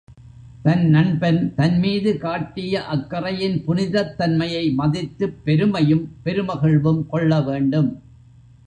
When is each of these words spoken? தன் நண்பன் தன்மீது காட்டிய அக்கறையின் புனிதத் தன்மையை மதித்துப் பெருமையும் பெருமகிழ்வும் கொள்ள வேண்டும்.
தன் 0.63 0.89
நண்பன் 0.89 1.53
தன்மீது 1.55 2.17
காட்டிய 2.17 2.81
அக்கறையின் 2.93 3.63
புனிதத் 3.65 4.15
தன்மையை 4.17 4.71
மதித்துப் 4.71 5.37
பெருமையும் 5.43 6.15
பெருமகிழ்வும் 6.25 7.05
கொள்ள 7.07 7.41
வேண்டும். 7.41 7.91